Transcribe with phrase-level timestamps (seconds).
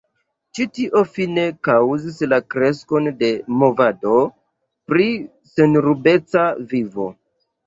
[0.57, 4.15] Ĉi tio fine kaŭzis la kreskon de movado
[4.93, 5.07] pri
[5.53, 7.09] senrubeca vivo.